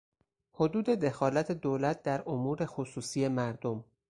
[0.53, 3.83] حدود دخالت دولت در امور خصوصی مردم